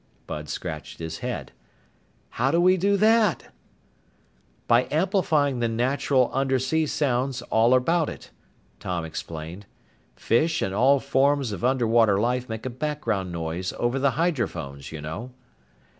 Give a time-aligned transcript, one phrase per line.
[0.25, 1.51] Bud scratched his head.
[2.31, 3.49] "How do we do that?"
[4.67, 8.31] "By amplifying the natural undersea sounds all about it,"
[8.79, 9.67] Tom explained.
[10.15, 15.01] "Fish and all forms of underwater life make a background noise over the hydrophones, you
[15.01, 15.33] know."